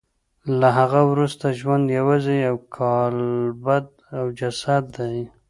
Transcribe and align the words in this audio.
له 0.59 0.67
هغه 0.79 1.01
وروسته 1.11 1.45
ژوند 1.59 1.85
یوازې 1.99 2.35
یو 2.47 2.57
کالبد 2.77 3.87
او 4.17 4.25
جسد 4.39 4.83
دی 4.97 5.17